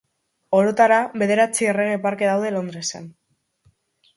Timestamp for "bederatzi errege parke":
1.23-2.31